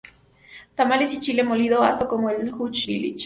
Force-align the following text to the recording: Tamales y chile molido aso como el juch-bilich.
Tamales 0.75 1.13
y 1.13 1.21
chile 1.21 1.43
molido 1.43 1.83
aso 1.83 2.07
como 2.07 2.31
el 2.31 2.49
juch-bilich. 2.51 3.19